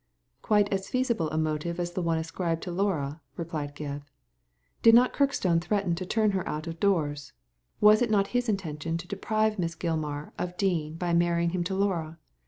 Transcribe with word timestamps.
""Quite 0.41 0.67
as 0.73 0.89
feasible 0.89 1.29
a 1.29 1.37
motive 1.37 1.79
as 1.79 1.91
the 1.91 2.01
one 2.01 2.17
ascribed 2.17 2.63
to 2.63 2.71
Laura," 2.71 3.21
replied 3.37 3.75
Gebb. 3.75 4.01
"Did 4.81 4.95
not 4.95 5.13
Kirkstone 5.13 5.59
threaten 5.59 5.93
to 5.93 6.07
turn 6.07 6.31
her 6.31 6.49
out 6.49 6.65
of 6.65 6.79
doors? 6.79 7.33
Was 7.79 8.01
is 8.01 8.09
not 8.09 8.29
his 8.33 8.49
intention 8.49 8.97
to 8.97 9.07
deprive 9.07 9.59
Miss 9.59 9.75
Gilmar 9.75 10.31
of 10.39 10.57
Dean 10.57 10.95
by 10.95 11.13
marrying 11.13 11.51
him 11.51 11.63
to 11.65 11.75
Laura? 11.75 12.17